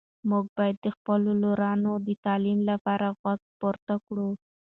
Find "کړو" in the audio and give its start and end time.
4.05-4.29